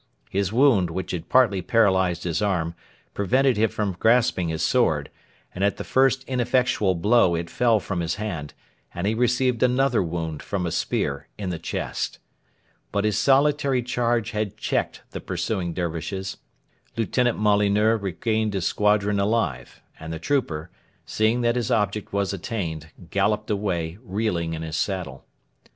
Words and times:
His 0.31 0.51
wound, 0.51 0.89
which 0.89 1.11
had 1.11 1.29
partly 1.29 1.61
paralysed 1.61 2.23
his 2.23 2.41
arm, 2.41 2.73
prevented 3.13 3.55
him 3.55 3.69
from 3.69 3.95
grasping 3.99 4.49
his 4.49 4.63
sword, 4.63 5.11
and 5.53 5.63
at 5.63 5.77
the 5.77 5.83
first 5.83 6.23
ineffectual 6.23 6.95
blow 6.95 7.35
it 7.35 7.51
fell 7.51 7.79
from 7.79 7.99
his 7.99 8.15
hand, 8.15 8.55
and 8.95 9.05
he 9.05 9.13
received 9.13 9.61
another 9.61 10.01
wound 10.01 10.41
from 10.41 10.65
a 10.65 10.71
spear 10.71 11.27
in 11.37 11.51
the 11.51 11.59
chest. 11.59 12.17
But 12.91 13.03
his 13.03 13.15
solitary 13.19 13.83
charge 13.83 14.31
had 14.31 14.57
checked 14.57 15.03
the 15.11 15.21
pursuing 15.21 15.71
Dervishes. 15.71 16.37
Lieutenant 16.97 17.37
Molyneux 17.37 17.97
regained 17.97 18.55
his 18.55 18.65
squadron 18.65 19.19
alive, 19.19 19.83
and 19.99 20.11
the 20.11 20.17
trooper, 20.17 20.71
seeing 21.05 21.41
that 21.41 21.55
his 21.55 21.69
object 21.69 22.11
was 22.11 22.33
attained, 22.33 22.89
galloped 23.11 23.51
away, 23.51 23.99
reeling 24.01 24.55
in 24.55 24.63
his 24.63 24.77
saddle. 24.77 25.27